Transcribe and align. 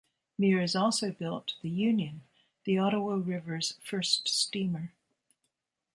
Mears 0.35 0.75
also 0.75 1.11
built 1.11 1.53
the 1.61 1.69
Union, 1.69 2.23
the 2.63 2.79
Ottawa 2.79 3.21
River's 3.23 3.73
first 3.83 4.27
steamer. 4.27 4.93